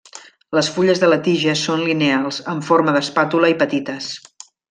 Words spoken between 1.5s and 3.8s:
són lineals amb forma d'espàtula i